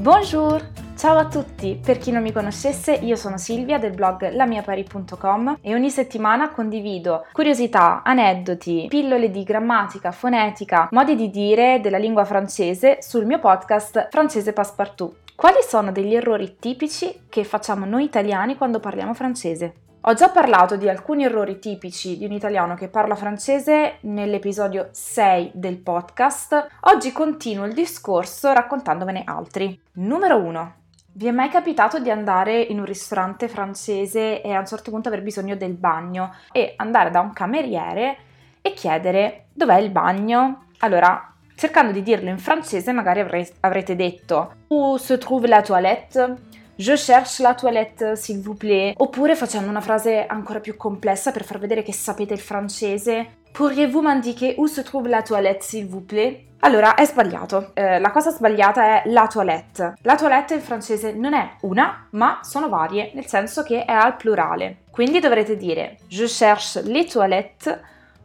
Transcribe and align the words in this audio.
Bonjour! 0.00 0.66
Ciao 0.96 1.18
a 1.18 1.26
tutti! 1.26 1.78
Per 1.78 1.98
chi 1.98 2.10
non 2.10 2.22
mi 2.22 2.32
conoscesse, 2.32 2.94
io 2.94 3.16
sono 3.16 3.36
Silvia 3.36 3.78
del 3.78 3.92
blog 3.92 4.32
lamiapari.com 4.32 5.58
e 5.60 5.74
ogni 5.74 5.90
settimana 5.90 6.48
condivido 6.48 7.26
curiosità, 7.32 8.00
aneddoti, 8.02 8.86
pillole 8.88 9.30
di 9.30 9.42
grammatica, 9.42 10.10
fonetica, 10.10 10.88
modi 10.92 11.16
di 11.16 11.28
dire 11.28 11.80
della 11.82 11.98
lingua 11.98 12.24
francese 12.24 13.02
sul 13.02 13.26
mio 13.26 13.40
podcast 13.40 14.08
Francese 14.10 14.54
Passepartout. 14.54 15.16
Quali 15.34 15.58
sono 15.60 15.92
degli 15.92 16.14
errori 16.14 16.56
tipici 16.58 17.24
che 17.28 17.44
facciamo 17.44 17.84
noi 17.84 18.04
italiani 18.04 18.56
quando 18.56 18.80
parliamo 18.80 19.12
francese? 19.12 19.89
Ho 20.04 20.14
già 20.14 20.30
parlato 20.30 20.76
di 20.76 20.88
alcuni 20.88 21.24
errori 21.24 21.58
tipici 21.58 22.16
di 22.16 22.24
un 22.24 22.32
italiano 22.32 22.74
che 22.74 22.88
parla 22.88 23.14
francese 23.14 23.98
nell'episodio 24.02 24.88
6 24.92 25.50
del 25.52 25.76
podcast. 25.76 26.68
Oggi 26.84 27.12
continuo 27.12 27.66
il 27.66 27.74
discorso 27.74 28.50
raccontandovene 28.50 29.24
altri. 29.26 29.78
Numero 29.96 30.38
1. 30.38 30.74
Vi 31.12 31.26
è 31.26 31.30
mai 31.32 31.50
capitato 31.50 31.98
di 31.98 32.10
andare 32.10 32.62
in 32.62 32.78
un 32.78 32.86
ristorante 32.86 33.46
francese 33.46 34.40
e 34.40 34.54
a 34.54 34.60
un 34.60 34.66
certo 34.66 34.90
punto 34.90 35.08
aver 35.08 35.22
bisogno 35.22 35.54
del 35.54 35.74
bagno 35.74 36.32
e 36.50 36.72
andare 36.78 37.10
da 37.10 37.20
un 37.20 37.34
cameriere 37.34 38.16
e 38.62 38.72
chiedere 38.72 39.48
dov'è 39.52 39.76
il 39.76 39.90
bagno? 39.90 40.68
Allora, 40.78 41.30
cercando 41.54 41.92
di 41.92 42.02
dirlo 42.02 42.30
in 42.30 42.38
francese, 42.38 42.92
magari 42.92 43.20
avrete 43.60 43.94
detto 43.96 44.54
Où 44.68 44.96
se 44.96 45.18
trouve 45.18 45.46
la 45.46 45.60
toilette? 45.60 46.36
Je 46.80 46.96
cherche 46.96 47.40
la 47.40 47.52
toilette, 47.52 48.16
s'il 48.16 48.40
vous 48.40 48.54
plaît. 48.54 48.94
Oppure 48.96 49.36
facendo 49.36 49.68
una 49.68 49.82
frase 49.82 50.24
ancora 50.26 50.60
più 50.60 50.78
complessa 50.78 51.30
per 51.30 51.44
far 51.44 51.58
vedere 51.58 51.82
che 51.82 51.92
sapete 51.92 52.32
il 52.32 52.40
francese. 52.40 53.26
Pourriez-vous 53.52 54.00
m'indiquer 54.00 54.54
où 54.56 54.66
se 54.66 54.82
trouve 54.82 55.06
la 55.06 55.20
toilette, 55.20 55.62
s'il 55.62 55.86
vous 55.86 56.00
plaît? 56.00 56.46
Allora, 56.60 56.94
è 56.94 57.04
sbagliato. 57.04 57.72
Eh, 57.74 57.98
la 57.98 58.10
cosa 58.10 58.30
sbagliata 58.30 59.02
è 59.02 59.10
la 59.10 59.26
toilette. 59.26 59.96
La 60.04 60.14
toilette 60.14 60.54
in 60.54 60.62
francese 60.62 61.12
non 61.12 61.34
è 61.34 61.50
una, 61.60 62.06
ma 62.12 62.40
sono 62.42 62.70
varie, 62.70 63.10
nel 63.12 63.26
senso 63.26 63.62
che 63.62 63.84
è 63.84 63.92
al 63.92 64.16
plurale. 64.16 64.78
Quindi 64.90 65.20
dovrete 65.20 65.58
dire 65.58 65.98
Je 66.08 66.24
cherche 66.28 66.80
les 66.80 67.04
toilettes. 67.04 67.78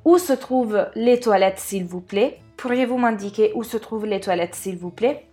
Où 0.03 0.17
se 0.17 0.37
trouvent 0.37 0.91
les 0.93 1.19
toilettes, 1.19 1.59
s'il 1.59 1.85
vous 1.85 1.99
plaît? 1.99 2.39
Pourriez-vous 2.55 2.97
m'indiquer 2.97 3.51
où 3.53 3.63
se 3.63 3.75
trouvent 3.75 4.05
les 4.05 4.21
toilettes, 4.21 4.55
s'il 4.55 4.77
vous 4.77 4.91
plaît? 4.91 5.25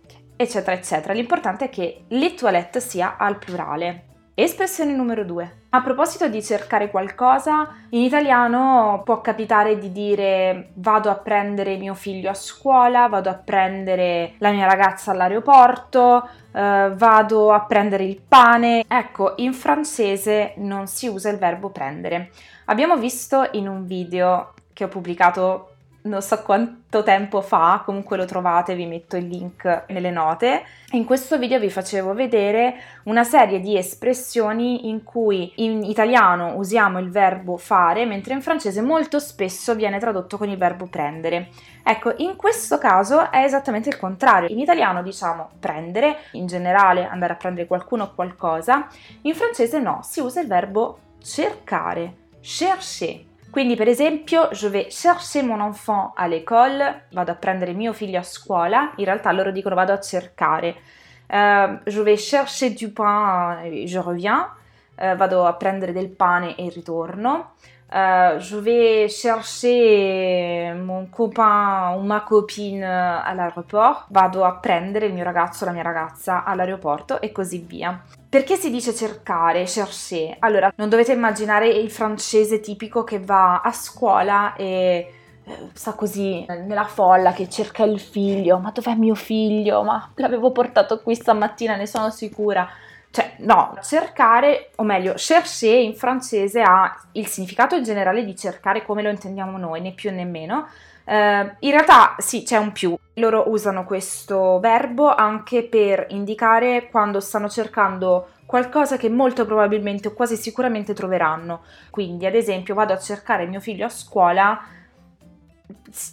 Eccetera, 0.43 0.75
eccetera. 0.75 1.13
L'importante 1.13 1.65
è 1.65 1.69
che 1.69 2.03
le 2.07 2.33
toilette 2.33 2.79
sia 2.79 3.17
al 3.17 3.37
plurale. 3.37 4.05
Espressione 4.35 4.93
numero 4.93 5.23
due. 5.23 5.61
A 5.69 5.81
proposito 5.83 6.27
di 6.27 6.41
cercare 6.41 6.89
qualcosa, 6.89 7.69
in 7.89 8.01
italiano 8.01 9.03
può 9.05 9.21
capitare 9.21 9.77
di 9.77 9.91
dire 9.91 10.71
vado 10.73 11.11
a 11.11 11.15
prendere 11.15 11.77
mio 11.77 11.93
figlio 11.93 12.31
a 12.31 12.33
scuola, 12.33 13.07
vado 13.07 13.29
a 13.29 13.35
prendere 13.35 14.33
la 14.39 14.49
mia 14.49 14.65
ragazza 14.65 15.11
all'aeroporto, 15.11 16.27
eh, 16.51 16.91
vado 16.95 17.51
a 17.51 17.61
prendere 17.65 18.05
il 18.05 18.19
pane. 18.27 18.85
Ecco, 18.87 19.33
in 19.37 19.53
francese 19.53 20.53
non 20.57 20.87
si 20.87 21.07
usa 21.07 21.29
il 21.29 21.37
verbo 21.37 21.69
prendere. 21.69 22.31
Abbiamo 22.65 22.97
visto 22.97 23.47
in 23.51 23.67
un 23.67 23.85
video 23.85 24.53
che 24.73 24.85
ho 24.85 24.87
pubblicato 24.87 25.72
non 26.03 26.21
so 26.21 26.41
quanto 26.41 27.01
tempo 27.03 27.41
fa, 27.41 27.81
comunque 27.85 28.17
lo 28.17 28.25
trovate, 28.25 28.75
vi 28.75 28.85
metto 28.85 29.15
il 29.15 29.27
link 29.27 29.85
nelle 29.87 30.11
note. 30.11 30.63
In 30.91 31.05
questo 31.05 31.37
video 31.37 31.59
vi 31.59 31.69
facevo 31.69 32.13
vedere 32.13 32.75
una 33.03 33.23
serie 33.23 33.59
di 33.59 33.77
espressioni 33.77 34.89
in 34.89 35.03
cui 35.03 35.53
in 35.57 35.83
italiano 35.83 36.55
usiamo 36.57 36.99
il 36.99 37.09
verbo 37.09 37.55
fare, 37.55 38.05
mentre 38.05 38.33
in 38.33 38.41
francese 38.41 38.81
molto 38.81 39.19
spesso 39.19 39.75
viene 39.75 39.99
tradotto 39.99 40.37
con 40.37 40.49
il 40.49 40.57
verbo 40.57 40.87
prendere. 40.87 41.49
Ecco, 41.83 42.13
in 42.17 42.35
questo 42.35 42.77
caso 42.77 43.31
è 43.31 43.43
esattamente 43.43 43.89
il 43.89 43.97
contrario. 43.97 44.49
In 44.49 44.59
italiano 44.59 45.01
diciamo 45.03 45.51
prendere, 45.59 46.17
in 46.31 46.47
generale 46.47 47.07
andare 47.07 47.33
a 47.33 47.37
prendere 47.37 47.67
qualcuno 47.67 48.03
o 48.03 48.11
qualcosa, 48.13 48.87
in 49.21 49.35
francese 49.35 49.79
no, 49.79 50.01
si 50.03 50.19
usa 50.19 50.41
il 50.41 50.47
verbo 50.47 50.99
cercare, 51.21 52.15
chercher. 52.41 53.31
Quindi 53.53 53.75
per 53.75 53.87
esempio, 53.87 54.49
je 54.51 54.67
vais 54.67 54.87
chercher 54.89 55.43
mon 55.43 55.59
enfant 55.59 56.11
à 56.15 56.27
l'école, 56.27 57.03
vado 57.11 57.29
a 57.29 57.35
prendere 57.35 57.73
mio 57.73 57.93
figlio 57.93 58.17
a 58.17 58.23
scuola, 58.23 58.93
in 58.95 59.05
realtà 59.05 59.31
loro 59.31 59.51
dicono 59.51 59.75
vado 59.75 59.93
a 59.93 59.99
cercare. 59.99 60.75
Uh, 61.27 61.77
je 61.85 62.01
vais 62.01 62.17
chercher 62.17 62.73
du 62.73 62.91
pain 62.91 63.59
et 63.63 63.85
je 63.85 63.99
reviens, 63.99 64.49
uh, 64.95 65.15
vado 65.15 65.45
a 65.45 65.53
prendere 65.53 65.91
del 65.91 66.09
pane 66.09 66.55
e 66.55 66.67
ritorno. 66.69 67.51
Uh, 67.91 68.39
je 68.39 68.59
vais 68.59 69.07
chercher 69.07 70.73
mon 70.73 71.11
copain 71.11 71.93
ou 71.93 72.01
ma 72.01 72.23
copine 72.23 72.83
all'aeroport, 72.83 74.07
vado 74.09 74.43
a 74.43 74.53
prendere 74.53 75.05
il 75.05 75.13
mio 75.13 75.23
ragazzo 75.23 75.63
o 75.63 75.67
la 75.67 75.73
mia 75.73 75.83
ragazza 75.83 76.43
all'aeroporto 76.43 77.21
e 77.21 77.31
così 77.31 77.59
via. 77.59 78.01
Perché 78.33 78.55
si 78.55 78.71
dice 78.71 78.95
cercare, 78.95 79.65
chercher? 79.65 80.37
Allora, 80.39 80.73
non 80.77 80.89
dovete 80.89 81.11
immaginare 81.11 81.67
il 81.67 81.91
francese 81.91 82.61
tipico 82.61 83.03
che 83.03 83.19
va 83.19 83.61
a 83.61 83.71
scuola 83.71 84.55
e 84.55 85.13
eh, 85.43 85.57
sta 85.73 85.93
così 85.93 86.43
nella 86.47 86.85
folla 86.85 87.31
che 87.31 87.47
cerca 87.47 87.83
il 87.83 87.99
figlio, 87.99 88.57
ma 88.57 88.71
dov'è 88.71 88.95
mio 88.95 89.13
figlio? 89.13 89.83
Ma 89.83 90.11
l'avevo 90.15 90.51
portato 90.51 90.99
qui 91.03 91.13
stamattina, 91.13 91.75
ne 91.75 91.85
sono 91.85 92.09
sicura. 92.09 92.67
Cioè, 93.11 93.35
no, 93.41 93.77
cercare, 93.83 94.71
o 94.77 94.83
meglio, 94.83 95.13
chercher 95.15 95.83
in 95.83 95.93
francese 95.93 96.63
ha 96.63 96.91
il 97.11 97.27
significato 97.27 97.81
generale 97.81 98.25
di 98.25 98.35
cercare 98.35 98.83
come 98.83 99.03
lo 99.03 99.11
intendiamo 99.11 99.59
noi, 99.59 99.79
né 99.79 99.91
più 99.91 100.09
né 100.09 100.25
meno. 100.25 100.69
Uh, 101.05 101.51
in 101.59 101.71
realtà 101.71 102.15
sì, 102.17 102.43
c'è 102.43 102.57
un 102.57 102.71
più. 102.71 102.97
Loro 103.15 103.49
usano 103.49 103.83
questo 103.83 104.59
verbo 104.59 105.13
anche 105.13 105.63
per 105.63 106.07
indicare 106.09 106.89
quando 106.89 107.19
stanno 107.19 107.49
cercando 107.49 108.29
qualcosa 108.45 108.97
che 108.97 109.09
molto 109.09 109.45
probabilmente 109.45 110.09
o 110.09 110.13
quasi 110.13 110.35
sicuramente 110.35 110.93
troveranno. 110.93 111.61
Quindi, 111.89 112.25
ad 112.25 112.35
esempio, 112.35 112.73
vado 112.73 112.93
a 112.93 112.99
cercare 112.99 113.45
mio 113.45 113.59
figlio 113.59 113.85
a 113.85 113.89
scuola 113.89 114.61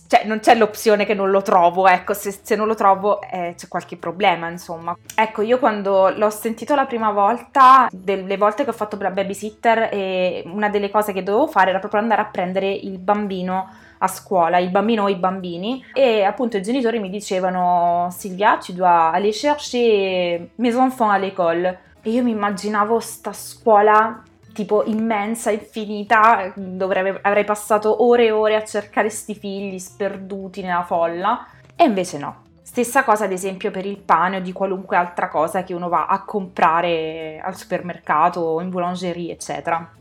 cioè, 0.08 0.24
non 0.26 0.40
c'è 0.40 0.54
l'opzione 0.54 1.06
che 1.06 1.14
non 1.14 1.30
lo 1.30 1.40
trovo, 1.40 1.88
ecco, 1.88 2.12
se, 2.12 2.38
se 2.42 2.54
non 2.54 2.66
lo 2.66 2.74
trovo 2.74 3.22
eh, 3.22 3.54
c'è 3.56 3.66
qualche 3.66 3.96
problema, 3.96 4.48
insomma. 4.48 4.96
Ecco, 5.14 5.40
io 5.40 5.58
quando 5.58 6.10
l'ho 6.14 6.30
sentito 6.30 6.74
la 6.74 6.84
prima 6.84 7.10
volta, 7.10 7.88
delle 7.90 8.36
volte 8.36 8.64
che 8.64 8.70
ho 8.70 8.74
fatto 8.74 8.98
la 9.00 9.10
babysitter, 9.10 9.88
e 9.90 10.42
una 10.46 10.68
delle 10.68 10.90
cose 10.90 11.12
che 11.12 11.22
dovevo 11.22 11.46
fare 11.46 11.70
era 11.70 11.78
proprio 11.78 12.00
andare 12.00 12.20
a 12.20 12.26
prendere 12.26 12.70
il 12.70 12.98
bambino 12.98 13.68
a 14.02 14.06
scuola, 14.06 14.58
il 14.58 14.70
bambino 14.70 15.04
o 15.04 15.08
i 15.08 15.16
bambini, 15.16 15.84
e 15.92 16.22
appunto 16.22 16.56
i 16.56 16.62
genitori 16.62 16.98
mi 16.98 17.10
dicevano 17.10 18.08
Silvia, 18.10 18.56
tu 18.56 18.72
dois 18.72 19.12
aller 19.12 19.32
chercher 19.32 20.50
mes 20.56 20.74
enfants 20.74 21.12
à 21.12 21.18
l'école. 21.18 21.78
E 22.02 22.10
io 22.10 22.22
mi 22.22 22.30
immaginavo 22.30 22.98
sta 22.98 23.32
scuola 23.32 24.22
tipo 24.54 24.82
immensa, 24.84 25.50
infinita, 25.50 26.52
dove 26.56 27.20
avrei 27.22 27.44
passato 27.44 28.04
ore 28.04 28.26
e 28.26 28.30
ore 28.30 28.56
a 28.56 28.64
cercare 28.64 29.10
sti 29.10 29.34
figli 29.34 29.78
sperduti 29.78 30.62
nella 30.62 30.82
folla, 30.82 31.46
e 31.76 31.84
invece 31.84 32.18
no. 32.18 32.42
Stessa 32.62 33.04
cosa 33.04 33.24
ad 33.24 33.32
esempio 33.32 33.70
per 33.70 33.84
il 33.84 33.98
pane 33.98 34.36
o 34.36 34.40
di 34.40 34.52
qualunque 34.52 34.96
altra 34.96 35.28
cosa 35.28 35.62
che 35.62 35.74
uno 35.74 35.88
va 35.88 36.06
a 36.06 36.24
comprare 36.24 37.40
al 37.42 37.56
supermercato 37.56 38.40
o 38.40 38.60
in 38.60 38.70
boulangerie, 38.70 39.32
eccetera. 39.32 39.92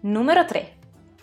Numero 0.00 0.44
3. 0.44 0.75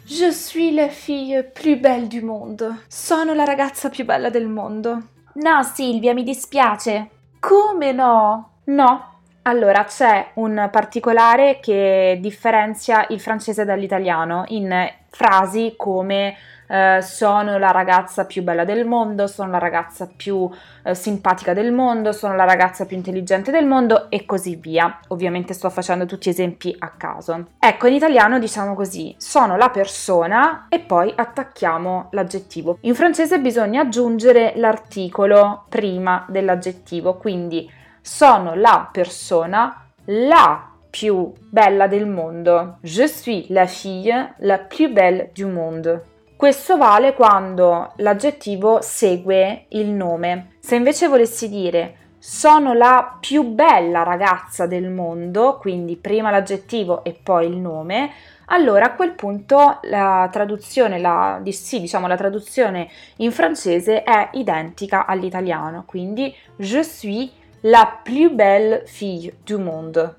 Je 0.06 0.32
suis 0.32 0.74
la 0.74 0.90
fille 0.90 1.50
plus 1.54 1.78
belle 1.78 2.08
du 2.08 2.22
monde. 2.22 2.84
Sono 2.88 3.34
la 3.34 3.46
ragazza 3.46 3.90
più 3.90 4.04
bella 4.04 4.30
del 4.30 4.48
mondo. 4.48 5.02
No, 5.36 5.64
Silvia, 5.64 6.14
mi 6.14 6.24
dispiace. 6.24 7.10
Come 7.40 7.92
no? 7.92 8.50
No, 8.66 9.14
allora, 9.44 9.84
c'è 9.84 10.32
un 10.36 10.70
particolare 10.72 11.60
che 11.62 12.18
differenzia 12.22 13.06
il 13.10 13.20
francese 13.20 13.66
dall'italiano 13.66 14.46
in 14.48 14.90
frasi 15.10 15.74
come 15.76 16.36
eh, 16.74 17.04
sono 17.04 17.60
la 17.60 17.70
ragazza 17.70 18.26
più 18.26 18.42
bella 18.42 18.66
del 18.66 18.88
mondo, 18.88 19.28
sono 19.28 19.52
la 19.52 19.60
ragazza 19.60 20.10
più 20.14 20.50
eh, 20.82 20.96
simpatica 20.96 21.54
del 21.54 21.72
mondo, 21.72 22.12
sono 22.12 22.36
la 22.36 22.46
ragazza 22.46 22.88
più 22.88 22.98
intelligente 22.98 23.52
del 23.52 23.68
mondo 23.68 24.10
e 24.10 24.26
così 24.26 24.56
via. 24.56 25.00
Ovviamente 25.10 25.54
sto 25.54 25.70
facendo 25.70 26.08
tutti 26.08 26.30
esempi 26.30 26.76
a 26.80 26.90
caso. 26.98 27.50
Ecco, 27.60 27.86
in 27.86 27.94
italiano 27.94 28.40
diciamo 28.40 28.74
così, 28.74 29.14
sono 29.20 29.56
la 29.56 29.70
persona 29.70 30.66
e 30.68 30.80
poi 30.80 31.14
attacchiamo 31.16 32.08
l'aggettivo. 32.10 32.80
In 32.82 32.96
francese 32.96 33.40
bisogna 33.40 33.82
aggiungere 33.82 34.54
l'articolo 34.56 35.66
prima 35.70 36.26
dell'aggettivo, 36.28 37.18
quindi 37.18 37.70
sono 38.02 38.56
la 38.56 38.90
persona 38.92 39.90
la 40.06 40.70
più 40.90 41.32
bella 41.50 41.86
del 41.86 42.08
mondo. 42.08 42.78
Je 42.82 43.08
suis 43.08 43.46
la 43.50 43.68
fille 43.68 44.34
la 44.40 44.58
plus 44.58 44.92
belle 44.92 45.30
du 45.34 45.48
monde. 45.48 46.13
Questo 46.44 46.76
vale 46.76 47.14
quando 47.14 47.94
l'aggettivo 48.00 48.82
segue 48.82 49.68
il 49.70 49.88
nome. 49.88 50.58
Se 50.60 50.76
invece 50.76 51.08
volessi 51.08 51.48
dire 51.48 51.96
sono 52.20 52.74
la 52.74 53.18
più 53.18 53.44
bella 53.44 54.04
ragazza 54.04 54.68
del 54.68 54.90
mondo, 54.90 55.58
quindi 55.58 55.96
prima 55.96 56.32
l'aggettivo 56.32 57.06
e 57.06 57.14
poi 57.14 57.48
il 57.48 57.56
nome, 57.56 58.12
allora 58.48 58.88
a 58.88 58.94
quel 58.94 59.14
punto 59.14 59.80
la 59.84 60.28
traduzione, 60.34 61.00
la, 61.00 61.42
sì, 61.48 61.80
diciamo, 61.80 62.08
la 62.08 62.18
traduzione 62.18 62.90
in 63.20 63.32
francese 63.32 64.04
è 64.04 64.28
identica 64.34 65.06
all'italiano, 65.06 65.86
quindi 65.88 66.36
je 66.58 66.84
suis 66.84 67.32
La 67.62 68.02
plus 68.04 68.34
belle 68.34 68.84
fille 68.86 69.38
du 69.46 69.62
monde. 69.62 70.16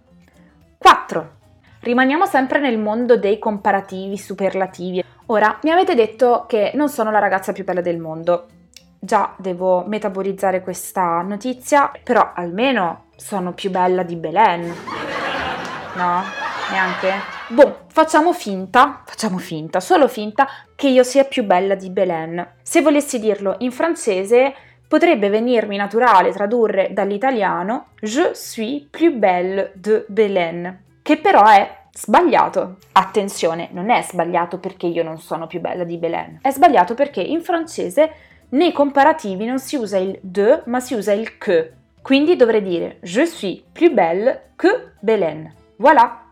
4. 0.79 1.44
Rimaniamo 1.85 2.25
sempre 2.25 2.61
nel 2.61 2.79
mondo 2.79 3.19
dei 3.19 3.39
comparativi, 3.39 4.17
superlativi. 4.17 5.05
Ora, 5.27 5.59
mi 5.65 5.71
avete 5.71 5.95
detto 5.95 6.47
che 6.49 6.71
non 6.73 6.89
sono 6.89 7.11
la 7.11 7.19
ragazza 7.19 7.53
più 7.53 7.63
bella 7.63 7.83
del 7.83 7.99
mondo. 7.99 8.47
Già 8.99 9.35
devo 9.37 9.85
metabolizzare 9.87 10.63
questa 10.63 11.21
notizia, 11.21 11.93
però 12.03 12.33
almeno 12.35 13.09
sono 13.17 13.53
più 13.53 13.71
bella 13.71 14.03
di 14.03 14.17
Belen. 14.17 14.75
No? 15.97 16.23
Neanche? 16.71 17.13
Boh, 17.49 17.81
facciamo 17.89 18.33
finta, 18.33 19.03
facciamo 19.05 19.37
finta, 19.37 19.79
solo 19.81 20.09
finta, 20.09 20.49
che 20.75 20.89
io 20.89 21.03
sia 21.03 21.25
più 21.25 21.45
bella 21.45 21.75
di 21.75 21.91
Belen. 21.91 22.53
Se 22.63 22.81
volessi 22.81 23.19
dirlo 23.19 23.57
in 23.59 23.73
francese, 23.73 24.55
potrebbe 24.89 25.29
venirmi 25.29 25.77
naturale 25.77 26.33
tradurre 26.33 26.95
dall'italiano 26.95 27.89
Je 28.01 28.31
suis 28.33 28.87
plus 28.91 29.13
belle 29.13 29.73
de 29.75 30.07
Belen, 30.09 30.83
che 31.05 31.19
però 31.19 31.45
è 31.45 31.83
sbagliato. 31.93 32.79
Attenzione, 32.93 33.69
non 33.73 33.91
è 33.91 34.01
sbagliato 34.01 34.59
perché 34.59 34.87
io 34.87 35.03
non 35.03 35.19
sono 35.19 35.47
più 35.47 35.61
bella 35.61 35.85
di 35.85 35.99
Belen, 35.99 36.39
è 36.41 36.51
sbagliato 36.51 36.95
perché 36.95 37.21
in 37.21 37.43
francese 37.43 38.11
nei 38.51 38.73
comparativi 38.73 39.45
non 39.45 39.59
si 39.59 39.77
usa 39.77 39.99
il 39.99 40.19
de, 40.23 40.63
ma 40.65 40.81
si 40.81 40.95
usa 40.95 41.13
il 41.13 41.37
que. 41.37 41.75
Quindi 42.01 42.37
dovrei 42.37 42.63
dire 42.63 43.01
Je 43.03 43.27
suis 43.27 43.63
plus 43.71 43.93
belle 43.93 44.53
que 44.57 44.95
Belen. 45.01 45.53
Voilà! 45.77 46.23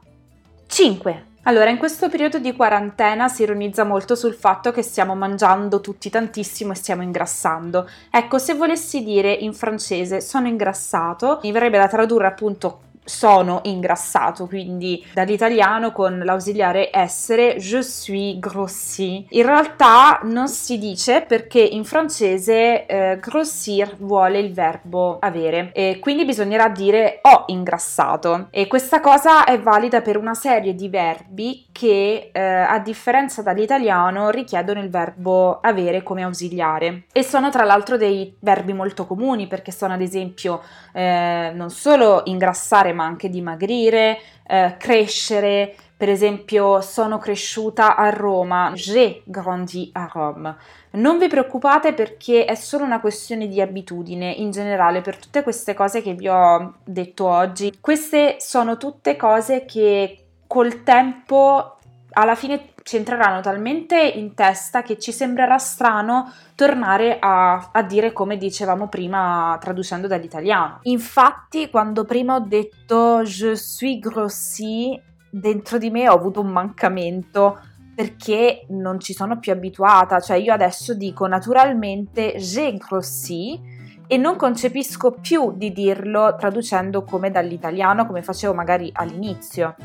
5. 0.68 1.24
Allora, 1.42 1.68
in 1.68 1.76
questo 1.76 2.08
periodo 2.08 2.38
di 2.38 2.56
quarantena 2.56 3.28
si 3.28 3.42
ironizza 3.42 3.84
molto 3.84 4.14
sul 4.14 4.32
fatto 4.32 4.70
che 4.70 4.80
stiamo 4.80 5.14
mangiando 5.14 5.82
tutti 5.82 6.08
tantissimo 6.08 6.72
e 6.72 6.76
stiamo 6.76 7.02
ingrassando. 7.02 7.86
Ecco, 8.10 8.38
se 8.38 8.54
volessi 8.54 9.04
dire 9.04 9.32
in 9.32 9.52
francese 9.52 10.22
sono 10.22 10.48
ingrassato, 10.48 11.40
mi 11.42 11.52
verrebbe 11.52 11.76
da 11.76 11.88
tradurre 11.88 12.28
appunto 12.28 12.80
sono 13.04 13.60
ingrassato, 13.64 14.46
quindi 14.46 15.04
dall'italiano 15.12 15.92
con 15.92 16.18
l'ausiliare 16.18 16.90
essere 16.92 17.56
je 17.58 17.82
suis 17.82 18.38
grossi. 18.38 19.26
In 19.30 19.46
realtà 19.46 20.20
non 20.22 20.48
si 20.48 20.78
dice 20.78 21.22
perché 21.22 21.60
in 21.60 21.84
francese 21.84 22.86
eh, 22.86 23.18
grossir 23.20 23.96
vuole 23.98 24.38
il 24.38 24.52
verbo 24.52 25.18
avere 25.20 25.70
e 25.72 25.98
quindi 26.00 26.24
bisognerà 26.24 26.68
dire 26.68 27.18
ho 27.22 27.44
ingrassato 27.46 28.48
e 28.50 28.66
questa 28.66 29.00
cosa 29.00 29.44
è 29.44 29.58
valida 29.58 30.00
per 30.00 30.16
una 30.16 30.34
serie 30.34 30.74
di 30.74 30.88
verbi 30.88 31.66
che 31.82 32.30
eh, 32.30 32.40
a 32.40 32.78
differenza 32.78 33.42
dall'italiano 33.42 34.30
richiedono 34.30 34.80
il 34.80 34.88
verbo 34.88 35.58
avere 35.58 36.04
come 36.04 36.22
ausiliare 36.22 37.06
e 37.12 37.24
sono 37.24 37.50
tra 37.50 37.64
l'altro 37.64 37.96
dei 37.96 38.36
verbi 38.38 38.72
molto 38.72 39.04
comuni 39.04 39.48
perché 39.48 39.72
sono 39.72 39.94
ad 39.94 40.00
esempio 40.00 40.62
eh, 40.92 41.50
non 41.52 41.70
solo 41.70 42.22
ingrassare 42.26 42.92
ma 42.92 43.04
anche 43.04 43.28
dimagrire, 43.28 44.16
eh, 44.46 44.76
crescere. 44.78 45.74
Per 45.96 46.08
esempio, 46.10 46.80
sono 46.80 47.18
cresciuta 47.18 47.94
a 47.94 48.10
Roma, 48.10 48.72
j'ai 48.74 49.22
grandi 49.24 49.88
a 49.92 50.10
Rome. 50.12 50.56
Non 50.92 51.16
vi 51.16 51.28
preoccupate 51.28 51.92
perché 51.92 52.44
è 52.44 52.56
solo 52.56 52.82
una 52.82 52.98
questione 52.98 53.46
di 53.46 53.60
abitudine 53.60 54.32
in 54.32 54.50
generale 54.50 55.00
per 55.00 55.16
tutte 55.16 55.44
queste 55.44 55.74
cose 55.74 56.02
che 56.02 56.14
vi 56.14 56.26
ho 56.26 56.74
detto 56.84 57.26
oggi. 57.28 57.78
Queste 57.80 58.36
sono 58.40 58.78
tutte 58.78 59.14
cose 59.14 59.64
che 59.64 60.22
col 60.52 60.82
tempo 60.82 61.78
alla 62.10 62.34
fine 62.34 62.74
ci 62.82 62.96
entreranno 62.98 63.40
talmente 63.40 63.98
in 63.98 64.34
testa 64.34 64.82
che 64.82 64.98
ci 64.98 65.10
sembrerà 65.10 65.56
strano 65.56 66.30
tornare 66.54 67.16
a, 67.18 67.70
a, 67.72 67.82
dire 67.82 68.12
come 68.12 68.36
dicevamo 68.36 68.86
prima 68.86 69.56
traducendo 69.58 70.08
dall'italiano. 70.08 70.80
Infatti, 70.82 71.70
quando 71.70 72.04
prima 72.04 72.34
ho 72.34 72.40
detto 72.40 73.22
je 73.22 73.56
suis 73.56 73.98
grossi, 73.98 75.00
dentro 75.30 75.78
di 75.78 75.88
me 75.88 76.06
ho 76.10 76.14
avuto 76.14 76.42
un 76.42 76.48
mancamento 76.48 77.58
perché 77.94 78.66
non 78.68 79.00
ci 79.00 79.14
sono 79.14 79.38
più 79.38 79.52
abituata, 79.52 80.20
cioè 80.20 80.36
io 80.36 80.52
adesso 80.52 80.92
dico 80.92 81.26
naturalmente 81.26 82.34
j'ai 82.36 82.76
grossi 82.76 83.58
e 84.06 84.18
non 84.18 84.36
concepisco 84.36 85.12
più 85.12 85.56
di 85.56 85.72
dirlo 85.72 86.36
traducendo 86.38 87.04
come 87.04 87.30
dall'italiano 87.30 88.04
come 88.04 88.22
facevo 88.22 88.52
magari 88.52 88.90
all'inizio. 88.92 89.76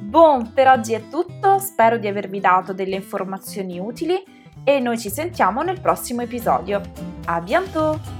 Buon, 0.00 0.52
per 0.52 0.68
oggi 0.68 0.94
è 0.94 1.08
tutto, 1.08 1.58
spero 1.58 1.98
di 1.98 2.06
avervi 2.06 2.40
dato 2.40 2.72
delle 2.72 2.94
informazioni 2.94 3.78
utili 3.78 4.22
e 4.64 4.80
noi 4.80 4.98
ci 4.98 5.10
sentiamo 5.10 5.62
nel 5.62 5.80
prossimo 5.80 6.22
episodio. 6.22 6.80
A 7.26 7.40
bientôt! 7.40 8.17